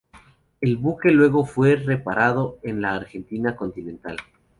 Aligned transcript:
El 0.61 0.77
buque 0.77 1.11
luego 1.11 1.45
fue 1.45 1.75
reparado 1.75 2.57
en 2.63 2.81
la 2.81 2.95
Argentina 2.95 3.55
continental. 3.55 4.17